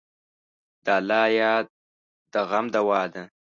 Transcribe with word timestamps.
د 0.85 0.87
الله 0.97 1.23
یاد 1.39 1.65
د 2.33 2.35
غم 2.49 2.65
دوا 2.75 3.01
ده. 3.13 3.23